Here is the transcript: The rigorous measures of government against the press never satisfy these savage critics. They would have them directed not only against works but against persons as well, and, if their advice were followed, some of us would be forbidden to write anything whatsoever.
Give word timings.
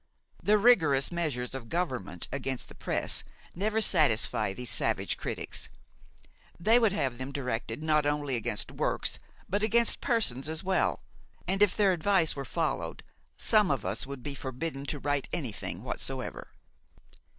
The 0.41 0.57
rigorous 0.57 1.11
measures 1.11 1.53
of 1.53 1.69
government 1.69 2.27
against 2.31 2.69
the 2.69 2.73
press 2.73 3.23
never 3.53 3.79
satisfy 3.81 4.51
these 4.51 4.71
savage 4.71 5.15
critics. 5.15 5.69
They 6.59 6.79
would 6.79 6.91
have 6.91 7.19
them 7.19 7.31
directed 7.31 7.83
not 7.83 8.07
only 8.07 8.35
against 8.35 8.71
works 8.71 9.19
but 9.47 9.61
against 9.61 10.01
persons 10.01 10.49
as 10.49 10.63
well, 10.63 11.03
and, 11.47 11.61
if 11.61 11.77
their 11.77 11.91
advice 11.91 12.35
were 12.35 12.45
followed, 12.45 13.03
some 13.37 13.69
of 13.69 13.85
us 13.85 14.07
would 14.07 14.23
be 14.23 14.33
forbidden 14.33 14.87
to 14.87 14.97
write 14.97 15.29
anything 15.31 15.83
whatsoever. 15.83 16.47